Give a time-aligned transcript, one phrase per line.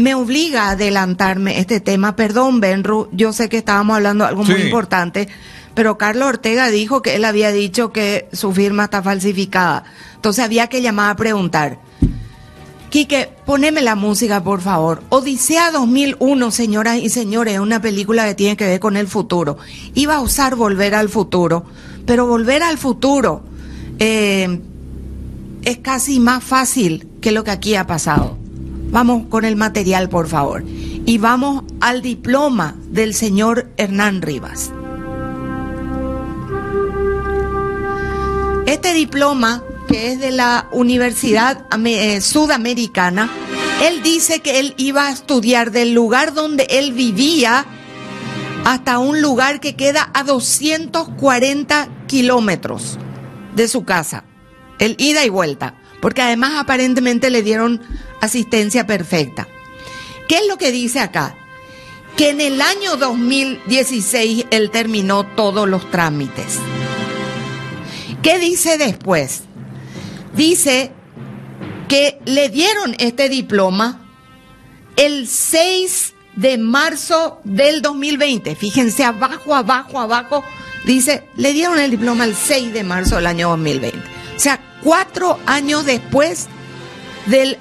[0.00, 2.16] me obliga a adelantarme este tema.
[2.16, 5.28] Perdón, Benru, yo sé que estábamos hablando de algo muy importante,
[5.74, 9.84] pero Carlos Ortega dijo que él había dicho que su firma está falsificada.
[10.14, 11.78] Entonces había que llamar a preguntar.
[12.88, 15.02] Quique, poneme la música, por favor.
[15.10, 19.58] Odisea 2001, señoras y señores, es una película que tiene que ver con el futuro.
[19.94, 21.64] Iba a usar Volver al Futuro,
[22.04, 23.42] pero Volver al Futuro
[24.00, 24.60] eh,
[25.62, 28.39] es casi más fácil que lo que aquí ha pasado.
[28.90, 30.64] Vamos con el material, por favor.
[30.66, 34.72] Y vamos al diploma del señor Hernán Rivas.
[38.66, 43.30] Este diploma, que es de la Universidad eh, Sudamericana,
[43.82, 47.64] él dice que él iba a estudiar del lugar donde él vivía
[48.64, 52.98] hasta un lugar que queda a 240 kilómetros
[53.54, 54.24] de su casa.
[54.78, 55.74] El ida y vuelta.
[56.00, 57.80] Porque además aparentemente le dieron
[58.20, 59.48] asistencia perfecta.
[60.28, 61.36] ¿Qué es lo que dice acá?
[62.16, 66.58] Que en el año 2016 él terminó todos los trámites.
[68.22, 69.42] ¿Qué dice después?
[70.34, 70.92] Dice
[71.88, 74.06] que le dieron este diploma
[74.96, 78.54] el 6 de marzo del 2020.
[78.54, 80.44] Fíjense, abajo, abajo, abajo,
[80.84, 83.98] dice, le dieron el diploma el 6 de marzo del año 2020.
[83.98, 86.48] O sea, cuatro años después
[87.26, 87.58] del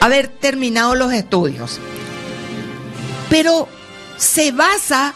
[0.00, 1.78] haber terminado los estudios.
[3.28, 3.68] Pero
[4.16, 5.14] se basa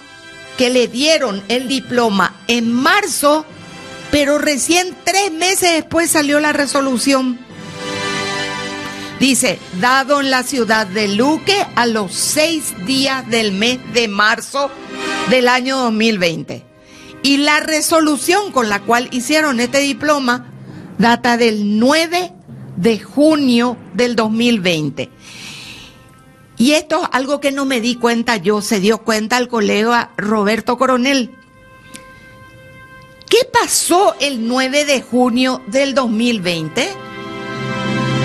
[0.56, 3.46] que le dieron el diploma en marzo,
[4.10, 7.38] pero recién tres meses después salió la resolución.
[9.18, 14.70] Dice, dado en la ciudad de Luque a los seis días del mes de marzo
[15.28, 16.64] del año 2020.
[17.22, 20.46] Y la resolución con la cual hicieron este diploma
[20.98, 22.32] data del 9
[22.80, 25.10] de junio del 2020.
[26.56, 30.10] Y esto es algo que no me di cuenta yo, se dio cuenta el colega
[30.16, 31.30] Roberto Coronel.
[33.28, 36.82] ¿Qué pasó el 9 de junio del 2020?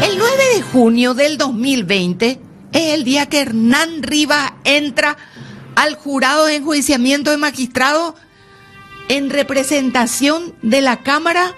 [0.04, 2.40] El 9 de junio del 2020
[2.72, 5.18] es el día que Hernán Rivas entra
[5.76, 8.16] al jurado de enjuiciamiento de magistrado
[9.10, 11.54] en representación de la Cámara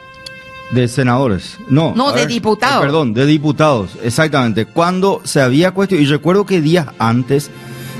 [0.71, 1.57] De senadores.
[1.69, 1.93] No.
[1.95, 2.77] No, de diputados.
[2.83, 4.65] eh, Perdón, de diputados, exactamente.
[4.65, 7.49] Cuando se había cuestionado, y recuerdo que días antes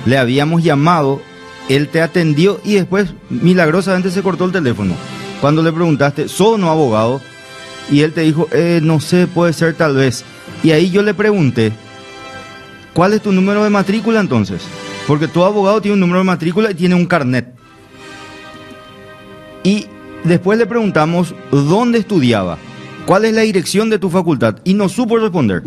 [0.06, 1.22] le habíamos llamado,
[1.70, 4.96] él te atendió y después milagrosamente se cortó el teléfono.
[5.40, 7.22] Cuando le preguntaste, ¿sos o no abogado?
[7.90, 10.26] Y él te dijo, eh, no sé, puede ser tal vez.
[10.62, 11.72] Y ahí yo le pregunté,
[12.94, 14.62] ¿cuál es tu número de matrícula entonces?
[15.08, 17.54] Porque todo abogado tiene un número de matrícula y tiene un carnet.
[19.64, 19.88] Y
[20.24, 22.58] después le preguntamos dónde estudiaba,
[23.06, 25.64] cuál es la dirección de tu facultad y no supo responder.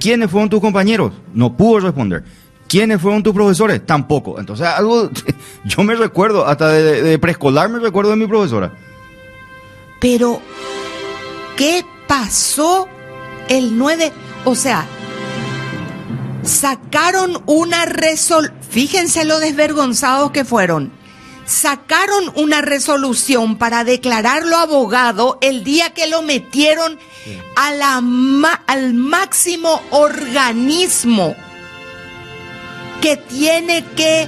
[0.00, 1.12] ¿Quiénes fueron tus compañeros?
[1.32, 2.24] No pudo responder.
[2.68, 3.84] ¿Quiénes fueron tus profesores?
[3.86, 4.40] Tampoco.
[4.40, 5.10] Entonces, algo,
[5.64, 8.72] yo me recuerdo, hasta de, de preescolar me recuerdo de mi profesora.
[10.00, 10.40] Pero,
[11.56, 12.88] ¿qué pasó
[13.48, 14.12] el 9?
[14.44, 14.86] O sea,
[16.42, 20.92] sacaron una resolución, fíjense lo desvergonzados que fueron.
[21.46, 26.98] Sacaron una resolución para declararlo abogado el día que lo metieron
[27.54, 31.36] a la ma- al máximo organismo
[33.00, 34.26] que tiene que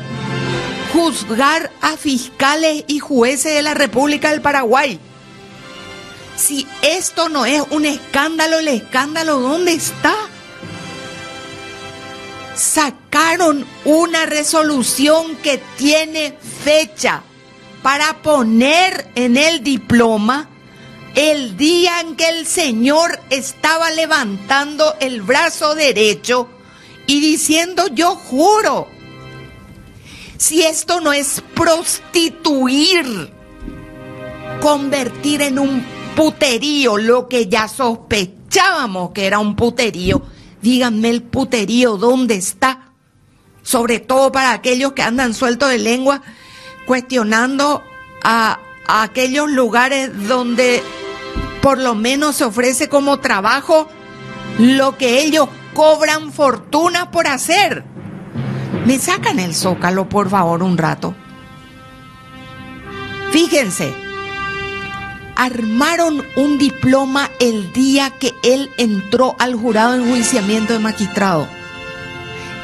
[0.93, 5.01] juzgar a fiscales y jueces de la República del Paraguay.
[6.37, 10.15] Si esto no es un escándalo, el escándalo, ¿dónde está?
[12.59, 17.23] Sacaron una resolución que tiene fecha
[17.85, 20.49] para poner en el diploma
[21.15, 26.49] el día en que el señor estaba levantando el brazo derecho
[27.07, 28.89] y diciendo yo juro.
[30.37, 33.33] Si esto no es prostituir,
[34.61, 35.87] convertir en un
[36.17, 40.23] puterío lo que ya sospechábamos que era un puterío,
[40.63, 42.93] díganme el puterío dónde está.
[43.63, 46.23] Sobre todo para aquellos que andan sueltos de lengua
[46.87, 47.83] cuestionando
[48.25, 50.83] a, a aquellos lugares donde
[51.61, 53.89] por lo menos se ofrece como trabajo
[54.59, 57.85] lo que ellos cobran fortuna por hacer.
[58.87, 61.15] Me sacan el zócalo, por favor, un rato.
[63.31, 63.95] Fíjense,
[65.39, 71.47] armaron un diploma el día que él entró al jurado de enjuiciamiento de magistrado.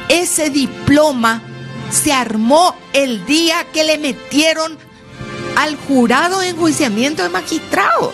[0.09, 1.41] Ese diploma
[1.89, 4.77] se armó el día que le metieron
[5.55, 8.11] al jurado de enjuiciamiento de magistrado.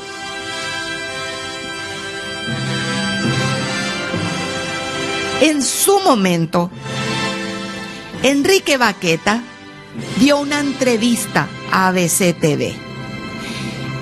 [5.42, 6.70] En su momento,
[8.22, 9.42] Enrique Baqueta
[10.20, 12.76] dio una entrevista a ABC TV.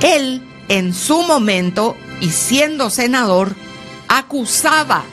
[0.01, 3.55] Él, en su momento, y siendo senador,
[4.07, 5.03] acusaba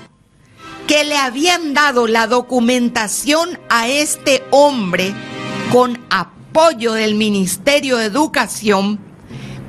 [0.86, 5.12] que le habían dado la documentación a este hombre
[5.72, 9.00] con apoyo del Ministerio de Educación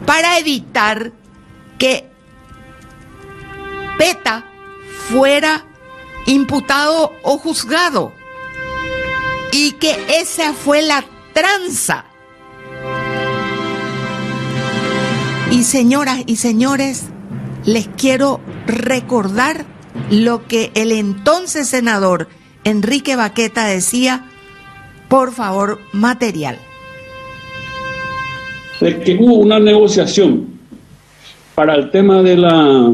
[0.06, 1.12] para evitar
[1.80, 2.10] que
[3.98, 4.46] PETA
[5.10, 5.66] fuera
[6.26, 8.14] imputado o juzgado
[9.52, 12.06] y que esa fue la tranza.
[15.50, 17.08] Y señoras y señores,
[17.66, 19.66] les quiero recordar
[20.12, 22.28] lo que el entonces senador
[22.66, 24.26] Enrique Baqueta decía,
[25.08, 26.58] por favor, material.
[28.82, 30.48] De que hubo una negociación
[31.56, 32.94] para el tema de la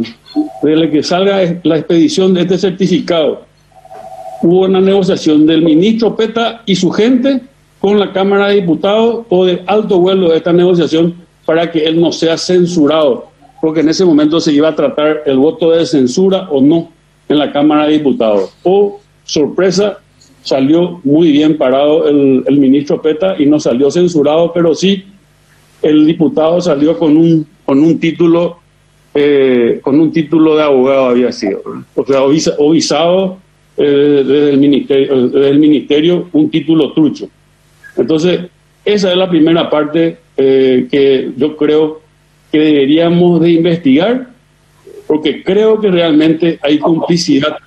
[0.62, 3.46] de que salga la expedición de este certificado.
[4.44, 7.42] Hubo una negociación del ministro Peta y su gente
[7.82, 12.00] con la Cámara de Diputados o de alto vuelo de esta negociación para que él
[12.00, 13.28] no sea censurado,
[13.62, 16.92] porque en ese momento se iba a tratar el voto de censura o no
[17.30, 18.54] en la Cámara de Diputados.
[18.64, 20.00] O, sorpresa,
[20.42, 25.06] salió muy bien parado el, ministro Peta y no salió censurado, pero sí
[25.82, 28.58] el diputado salió con un, con un título
[29.16, 31.62] eh, con un título de abogado había sido,
[31.94, 33.38] o sea, o visado
[33.78, 37.30] eh, desde, el ministerio, desde el ministerio un título trucho.
[37.96, 38.42] Entonces,
[38.84, 42.02] esa es la primera parte eh, que yo creo
[42.52, 44.30] que deberíamos de investigar,
[45.08, 47.58] porque creo que realmente hay complicidad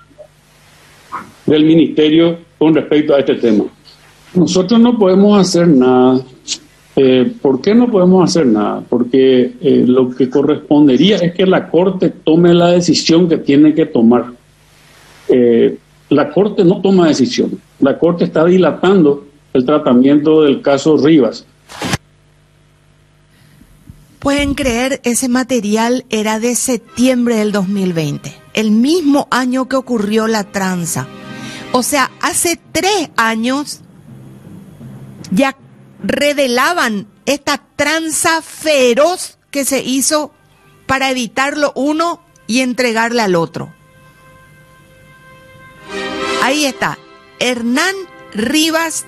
[1.44, 3.64] del ministerio con respecto a este tema.
[4.34, 6.20] Nosotros no podemos hacer nada
[6.98, 8.82] eh, ¿Por qué no podemos hacer nada?
[8.88, 13.84] Porque eh, lo que correspondería es que la Corte tome la decisión que tiene que
[13.84, 14.32] tomar.
[15.28, 15.76] Eh,
[16.08, 17.50] la Corte no toma decisión.
[17.80, 21.46] La Corte está dilatando el tratamiento del caso Rivas.
[24.26, 30.42] Pueden creer, ese material era de septiembre del 2020, el mismo año que ocurrió la
[30.42, 31.06] tranza.
[31.70, 33.82] O sea, hace tres años
[35.30, 35.56] ya
[36.02, 40.32] revelaban esta tranza feroz que se hizo
[40.86, 43.72] para evitarlo uno y entregarle al otro.
[46.42, 46.98] Ahí está,
[47.38, 47.94] Hernán
[48.34, 49.04] Rivas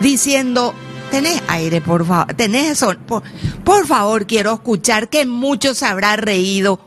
[0.00, 0.74] diciendo,
[1.10, 3.22] tenés aire, por favor, tenés eso, por,
[3.64, 6.80] por favor, quiero escuchar que mucho se habrá reído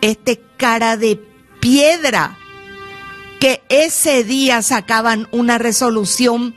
[0.00, 1.20] este cara de
[1.60, 2.36] piedra
[3.40, 6.54] que ese día sacaban una resolución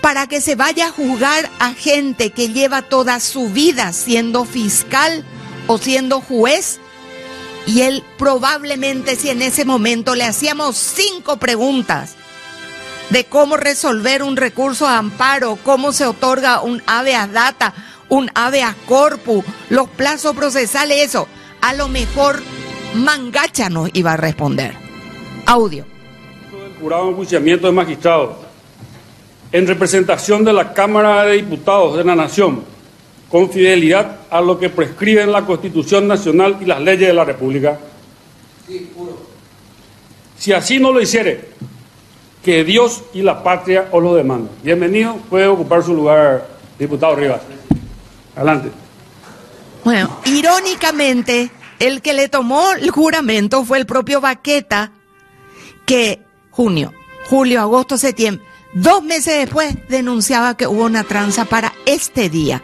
[0.00, 5.24] para que se vaya a juzgar a gente que lleva toda su vida siendo fiscal
[5.66, 6.80] o siendo juez.
[7.66, 12.16] Y él probablemente si en ese momento le hacíamos cinco preguntas
[13.10, 17.74] de cómo resolver un recurso de amparo, cómo se otorga un habeas data,
[18.08, 21.28] un habeas corpus, los plazos procesales, eso,
[21.60, 22.42] a lo mejor
[22.94, 24.74] Mangacha nos iba a responder.
[25.46, 25.84] Audio.
[26.52, 28.36] El jurado enjuiciamiento de magistrados
[29.52, 32.64] en representación de la Cámara de Diputados de la Nación,
[33.30, 37.78] con fidelidad a lo que prescriben la Constitución Nacional y las leyes de la República.
[40.36, 41.48] Si así no lo hiciere,
[42.48, 44.48] que Dios y la patria os lo demanden.
[44.62, 47.42] Bienvenido, puede ocupar su lugar, diputado Rivas.
[48.34, 48.70] Adelante.
[49.84, 54.92] Bueno, irónicamente, el que le tomó el juramento fue el propio Baqueta,
[55.84, 56.94] que junio,
[57.28, 62.62] julio, agosto, septiembre, Dos meses después denunciaba que hubo una tranza para este día.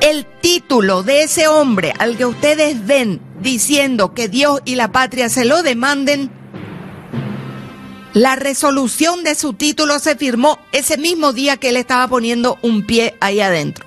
[0.00, 5.28] El título de ese hombre al que ustedes ven diciendo que Dios y la patria
[5.28, 6.30] se lo demanden,
[8.16, 12.86] la resolución de su título se firmó ese mismo día que él estaba poniendo un
[12.86, 13.84] pie ahí adentro.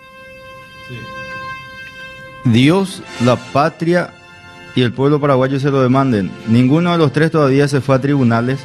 [2.45, 4.13] Dios, la patria
[4.75, 6.29] y el pueblo paraguayo se lo demanden.
[6.45, 8.59] Ninguno de los tres todavía se fue a tribunales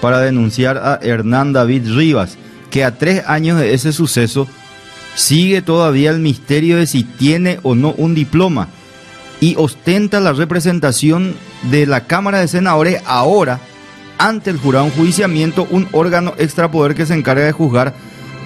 [0.00, 2.38] para denunciar a Hernán David Rivas,
[2.70, 4.46] que a tres años de ese suceso
[5.16, 8.68] sigue todavía el misterio de si tiene o no un diploma
[9.40, 11.34] y ostenta la representación
[11.72, 13.58] de la Cámara de Senadores ahora
[14.18, 17.94] ante el jurado en juiciamiento, un órgano extrapoder que se encarga de juzgar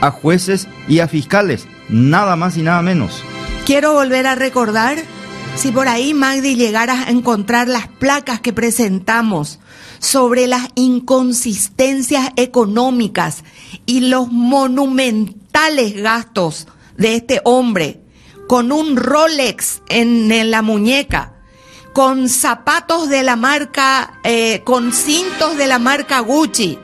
[0.00, 3.22] a jueces y a fiscales, nada más y nada menos.
[3.66, 4.98] Quiero volver a recordar,
[5.56, 9.60] si por ahí Magdi llegara a encontrar las placas que presentamos
[9.98, 13.44] sobre las inconsistencias económicas
[13.86, 18.00] y los monumentales gastos de este hombre,
[18.48, 21.34] con un Rolex en, la muñeca,
[21.92, 26.78] con zapatos de la marca, eh, con cintos de la marca Gucci,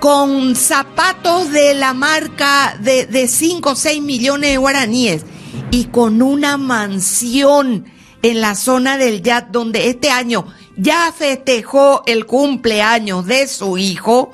[0.00, 5.24] con zapatos de la marca de 5 o 6 millones de guaraníes
[5.70, 7.86] y con una mansión
[8.22, 10.46] en la zona del Yat donde este año
[10.76, 14.32] ya festejó el cumpleaños de su hijo,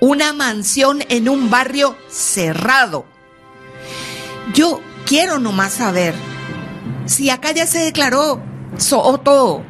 [0.00, 3.06] una mansión en un barrio cerrado.
[4.52, 6.14] Yo quiero nomás saber
[7.06, 8.42] si acá ya se declaró
[8.92, 9.62] o todo,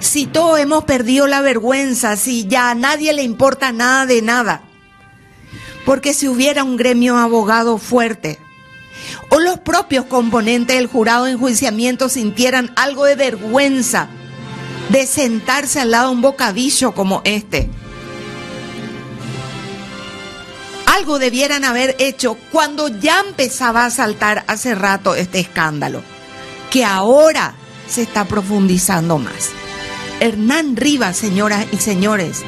[0.00, 4.62] si todos hemos perdido la vergüenza, si ya a nadie le importa nada de nada.
[5.84, 8.38] Porque si hubiera un gremio abogado fuerte,
[9.30, 14.08] o los propios componentes del jurado de enjuiciamiento sintieran algo de vergüenza
[14.90, 17.68] de sentarse al lado de un bocadillo como este.
[20.86, 26.02] Algo debieran haber hecho cuando ya empezaba a saltar hace rato este escándalo,
[26.70, 27.54] que ahora
[27.88, 29.50] se está profundizando más.
[30.20, 32.42] Hernán Rivas, señoras y señores,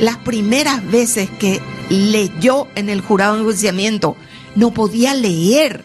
[0.00, 4.16] las primeras veces que leyó en el jurado de enjuiciamiento,
[4.54, 5.84] no podía leer,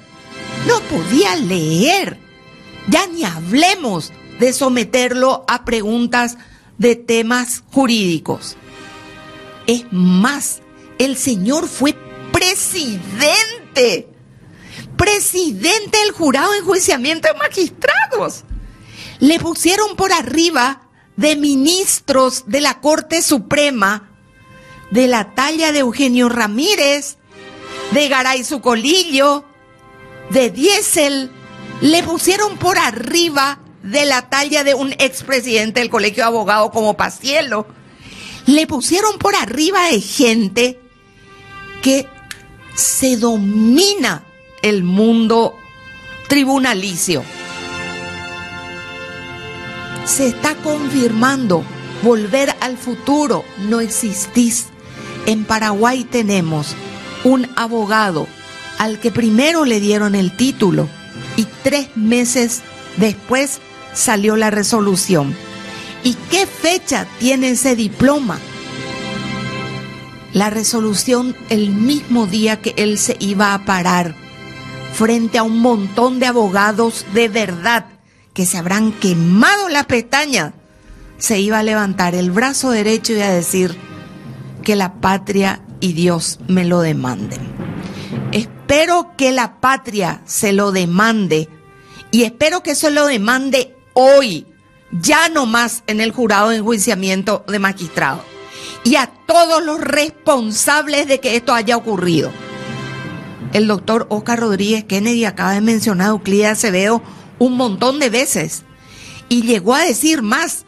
[0.68, 2.18] no podía leer.
[2.88, 6.38] Ya ni hablemos de someterlo a preguntas
[6.78, 8.58] de temas jurídicos.
[9.68, 10.62] Es más,
[10.98, 11.96] el señor fue
[12.32, 14.10] presidente,
[14.98, 18.44] presidente del jurado de enjuiciamiento de magistrados.
[19.22, 20.82] Le pusieron por arriba
[21.16, 24.10] de ministros de la Corte Suprema
[24.92, 27.18] de la talla de Eugenio Ramírez,
[27.92, 29.46] de Garay Sucolillo,
[30.30, 31.32] de Diesel,
[31.82, 36.96] le pusieron por arriba de la talla de un expresidente del Colegio de Abogados como
[36.96, 37.66] Pacielo.
[38.46, 40.80] Le pusieron por arriba de gente
[41.82, 42.08] que
[42.76, 44.24] se domina
[44.62, 45.56] el mundo
[46.28, 47.24] tribunalicio.
[50.06, 51.64] Se está confirmando
[52.04, 54.68] volver al futuro, no existís.
[55.26, 56.76] En Paraguay tenemos
[57.24, 58.28] un abogado
[58.80, 60.90] al que primero le dieron el título
[61.36, 62.62] y tres meses
[62.98, 63.60] después
[63.94, 65.36] salió la resolución.
[66.04, 68.40] ¿Y qué fecha tiene ese diploma?
[70.34, 74.16] La resolución el mismo día que él se iba a parar
[74.94, 77.86] frente a un montón de abogados de verdad
[78.34, 80.54] que se habrán quemado la pestaña,
[81.18, 83.78] se iba a levantar el brazo derecho y a decir
[84.64, 87.42] que la patria y Dios me lo demanden.
[88.32, 91.50] Espero que la patria se lo demande
[92.12, 94.48] y espero que se lo demande hoy,
[94.92, 98.24] ya no más en el jurado de enjuiciamiento de magistrado
[98.84, 102.32] y a todos los responsables de que esto haya ocurrido.
[103.54, 107.02] El doctor Oscar Rodríguez Kennedy acaba de mencionar a Euclides Acevedo
[107.42, 108.62] un montón de veces
[109.28, 110.64] y llegó a decir más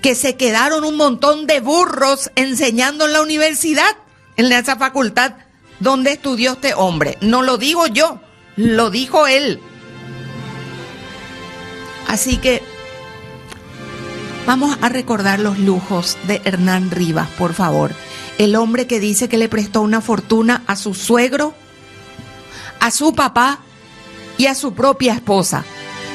[0.00, 3.90] que se quedaron un montón de burros enseñando en la universidad,
[4.36, 5.32] en esa facultad
[5.80, 7.18] donde estudió este hombre.
[7.22, 8.20] No lo digo yo,
[8.54, 9.58] lo dijo él.
[12.06, 12.62] Así que
[14.46, 17.90] vamos a recordar los lujos de Hernán Rivas, por favor.
[18.38, 21.52] El hombre que dice que le prestó una fortuna a su suegro,
[22.78, 23.58] a su papá
[24.38, 25.64] y a su propia esposa.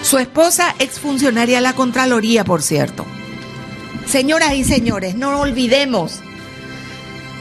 [0.03, 3.05] Su esposa, exfuncionaria de la Contraloría, por cierto.
[4.07, 6.21] Señoras y señores, no olvidemos,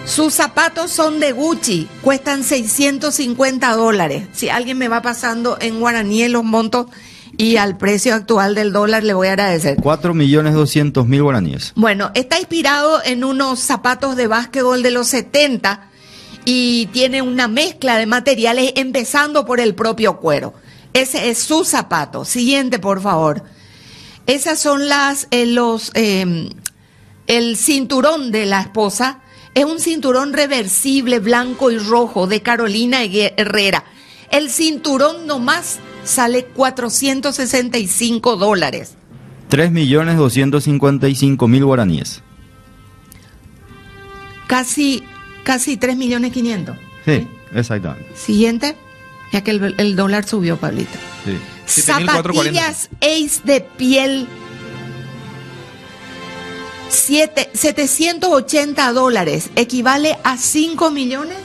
[0.05, 4.29] sus zapatos son de Gucci, cuestan 650 dólares.
[4.33, 6.87] Si alguien me va pasando en guaraní en los montos
[7.37, 9.77] y al precio actual del dólar, le voy a agradecer.
[9.81, 11.73] 4 millones 200 mil guaraníes.
[11.77, 15.89] Bueno, está inspirado en unos zapatos de básquetbol de los 70
[16.45, 20.55] y tiene una mezcla de materiales, empezando por el propio cuero.
[20.93, 22.25] Ese es su zapato.
[22.25, 23.45] Siguiente, por favor.
[24.27, 26.51] Esas son las, eh, los, eh,
[27.27, 29.21] el cinturón de la esposa.
[29.55, 33.85] Es un cinturón reversible blanco y rojo de Carolina Herrera.
[34.31, 38.97] El cinturón nomás sale 465 dólares.
[39.49, 42.23] 3 millones 255 mil guaraníes.
[44.47, 45.03] Casi,
[45.43, 46.77] casi 3 millones 500.
[47.05, 48.09] Sí, exactamente.
[48.15, 48.77] Siguiente,
[49.33, 50.99] ya que el, el dólar subió, Pablito.
[51.25, 51.83] Sí.
[51.83, 54.27] Zapatillas Ace de piel
[56.91, 61.37] 7, 780 dólares, equivale a 5 millones.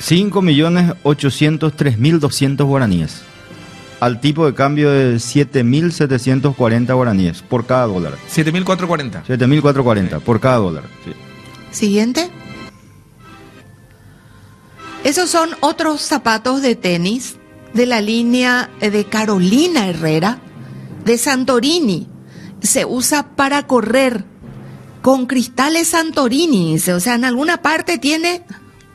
[0.00, 3.22] 5 millones 803 mil 200 guaraníes.
[4.00, 8.14] Al tipo de cambio de 7.740 guaraníes por cada dólar.
[8.34, 9.24] 7.440.
[9.24, 10.84] 7.440 por cada dólar.
[11.04, 11.12] Sí.
[11.70, 12.28] Siguiente.
[15.04, 17.36] Esos son otros zapatos de tenis
[17.74, 20.38] de la línea de Carolina Herrera,
[21.04, 22.08] de Santorini.
[22.62, 24.24] Se usa para correr
[25.02, 28.42] con cristales Santorini, o sea, en alguna parte tiene,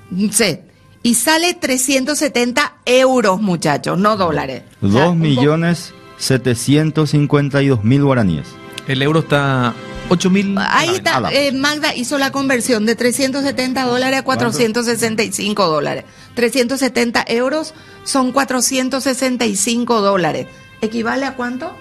[0.10, 0.64] no sé,
[1.04, 4.64] y sale 370 euros, muchachos, no dólares.
[4.82, 8.48] Dos millones 752 mil guaraníes.
[8.88, 9.76] El euro está
[10.10, 10.56] 8 mil.
[10.58, 16.06] Ahí está, eh, Magda hizo la conversión de 370 dólares a 465 dólares.
[16.36, 17.74] 370 euros
[18.04, 20.48] son 465 dólares.
[20.82, 21.76] ¿Equivale a cuánto?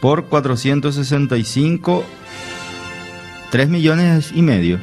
[0.00, 2.04] Por 465,
[3.50, 4.78] 3 millones y medio.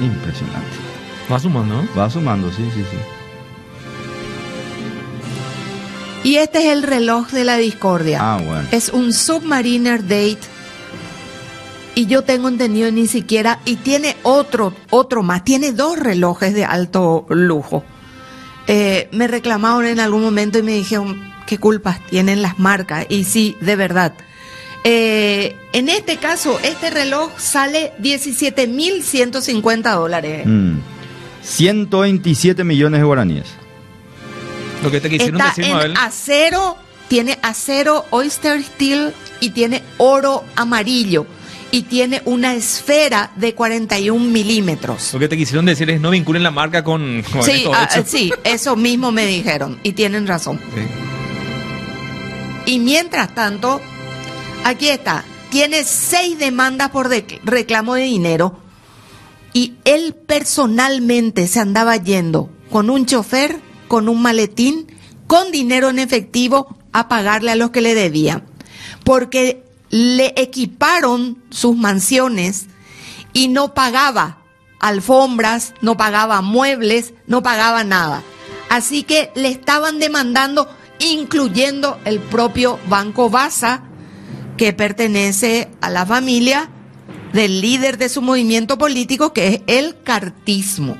[0.00, 0.76] Impresionante.
[1.30, 1.88] Va sumando, ¿no?
[1.96, 2.96] Va sumando, sí, sí, sí.
[6.24, 8.18] Y este es el reloj de la discordia.
[8.20, 8.66] Ah, bueno.
[8.72, 10.53] Es un Submariner Date.
[11.94, 16.64] Y yo tengo entendido ni siquiera, y tiene otro, otro más, tiene dos relojes de
[16.64, 17.84] alto lujo.
[18.66, 23.06] Eh, me reclamaron en algún momento y me dijeron, ¿qué culpas tienen las marcas?
[23.08, 24.12] Y sí, de verdad.
[24.82, 30.46] Eh, en este caso, este reloj sale 17.150 dólares.
[30.46, 30.78] Mm.
[31.42, 33.46] 127 millones de guaraníes.
[34.82, 35.94] Lo que te quisieron Está decir, en Mabel.
[35.98, 36.76] acero,
[37.08, 41.26] tiene acero Oyster Steel y tiene oro amarillo.
[41.70, 45.12] Y tiene una esfera de 41 milímetros.
[45.12, 47.88] Lo que te quisieron decir es no vinculen la marca con, con Sí, esto ah,
[48.06, 49.80] sí, eso mismo me dijeron.
[49.82, 50.60] Y tienen razón.
[50.74, 50.82] Sí.
[52.66, 53.80] Y mientras tanto,
[54.64, 57.10] aquí está, tiene seis demandas por
[57.44, 58.58] reclamo de dinero
[59.52, 64.86] y él personalmente se andaba yendo con un chofer, con un maletín,
[65.26, 68.44] con dinero en efectivo a pagarle a los que le debían.
[69.04, 69.63] Porque
[69.94, 72.66] le equiparon sus mansiones
[73.32, 74.38] y no pagaba
[74.80, 78.24] alfombras, no pagaba muebles, no pagaba nada.
[78.68, 83.84] Así que le estaban demandando, incluyendo el propio Banco Baza,
[84.56, 86.68] que pertenece a la familia
[87.32, 90.96] del líder de su movimiento político, que es el cartismo.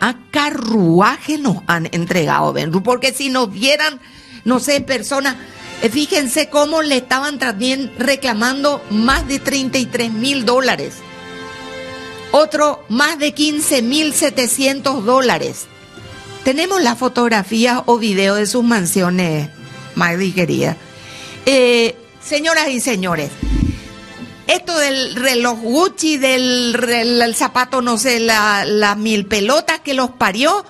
[0.00, 3.98] A carruaje nos han entregado, Benru, porque si nos vieran,
[4.44, 5.36] no sé, personas,
[5.90, 10.94] fíjense cómo le estaban también reclamando más de 33 mil dólares.
[12.32, 15.66] Otro más de 15 mil 700 dólares.
[16.42, 19.48] Tenemos las fotografías o videos de sus mansiones,
[19.94, 20.76] Magdi querida.
[21.46, 23.30] Eh, señoras y señores,
[24.46, 30.64] esto del reloj Gucci, del zapato, no sé, la, la mil pelotas que los parió,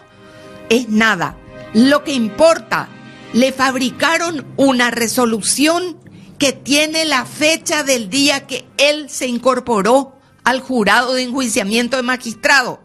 [0.68, 1.36] es nada.
[1.72, 2.88] Lo que importa,
[3.34, 5.98] le fabricaron una resolución
[6.38, 12.04] que tiene la fecha del día que él se incorporó al jurado de enjuiciamiento de
[12.04, 12.80] magistrado.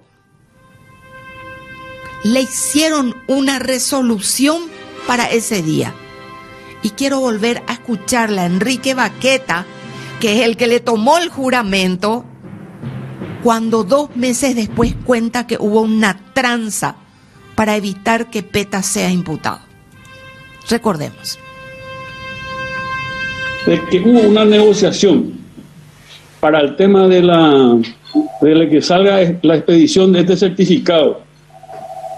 [2.24, 4.64] Le hicieron una resolución
[5.06, 5.94] para ese día.
[6.82, 9.68] Y quiero volver a escucharla Enrique Baqueta,
[10.20, 12.26] que es el que le tomó el juramento,
[13.44, 16.96] cuando dos meses después cuenta que hubo una tranza
[17.54, 19.69] para evitar que Peta sea imputado.
[20.70, 21.40] Recordemos.
[23.66, 25.34] de que hubo una negociación
[26.40, 27.78] para el tema de la
[28.42, 31.22] de que salga la expedición de este certificado.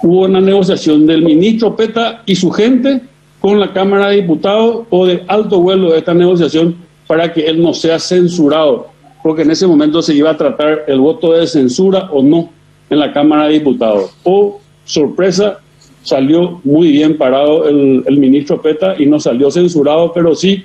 [0.03, 3.01] Hubo una negociación del ministro Peta y su gente
[3.39, 6.75] con la Cámara de Diputados o de alto vuelo de esta negociación
[7.07, 8.87] para que él no sea censurado,
[9.23, 12.49] porque en ese momento se iba a tratar el voto de censura o no
[12.89, 14.11] en la Cámara de Diputados.
[14.23, 15.59] O, sorpresa,
[16.03, 20.63] salió muy bien parado el, el ministro Peta y no salió censurado, pero sí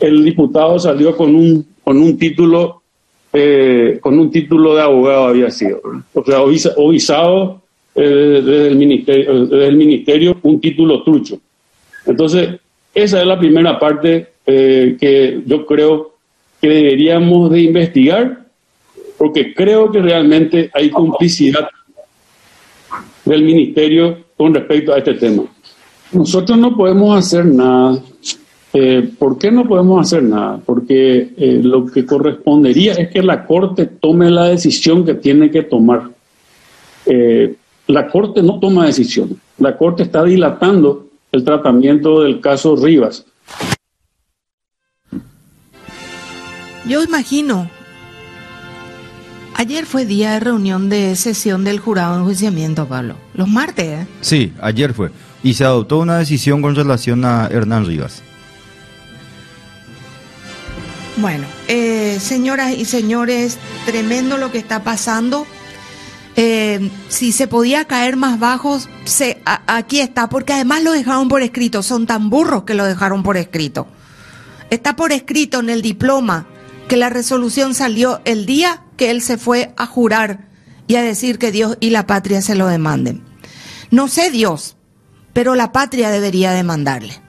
[0.00, 2.82] el diputado salió con un con un título
[3.32, 5.80] eh, con un título de abogado había sido
[6.12, 7.62] o sea o visado
[7.94, 11.38] eh, desde el ministerio desde el ministerio un título trucho.
[12.06, 12.60] Entonces
[12.94, 16.14] esa es la primera parte eh, que yo creo
[16.60, 18.46] que deberíamos de investigar
[19.16, 21.68] porque creo que realmente hay complicidad
[23.24, 25.42] del ministerio con respecto a este tema
[26.12, 28.00] nosotros no podemos hacer nada
[28.72, 30.60] eh, ¿Por qué no podemos hacer nada?
[30.64, 35.62] Porque eh, lo que correspondería es que la Corte tome la decisión que tiene que
[35.62, 36.10] tomar.
[37.06, 37.54] Eh,
[37.86, 39.40] la Corte no toma decisión.
[39.58, 43.24] La Corte está dilatando el tratamiento del caso Rivas.
[46.86, 47.70] Yo imagino.
[49.60, 53.16] Ayer fue día de reunión de sesión del jurado de enjuiciamiento, Pablo.
[53.34, 54.06] Los martes, ¿eh?
[54.20, 55.10] Sí, ayer fue.
[55.42, 58.22] Y se adoptó una decisión con relación a Hernán Rivas.
[61.16, 65.44] Bueno, eh, señoras y señores, tremendo lo que está pasando.
[66.36, 71.26] Eh, si se podía caer más bajos, se, a- aquí está, porque además lo dejaron
[71.28, 71.82] por escrito.
[71.82, 73.88] Son tan burros que lo dejaron por escrito.
[74.70, 76.46] Está por escrito en el diploma
[76.86, 80.40] que la resolución salió el día que él se fue a jurar
[80.86, 83.22] y a decir que Dios y la patria se lo demanden.
[83.90, 84.76] No sé Dios,
[85.32, 87.22] pero la patria debería demandarle.